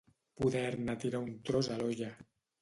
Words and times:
Poder-ne 0.39 0.95
tirar 1.03 1.21
un 1.27 1.35
tros 1.51 1.71
a 1.75 1.79
l'olla. 1.83 2.09